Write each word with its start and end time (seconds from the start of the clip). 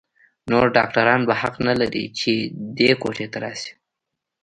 نور 0.51 0.65
ډاکتران 0.77 1.21
به 1.27 1.33
حق 1.41 1.55
نه 1.67 1.73
لري 1.81 2.05
چې 2.19 2.31
دې 2.77 2.91
کوټې 3.01 3.27
ته 3.31 3.37
راشي. 3.43 3.73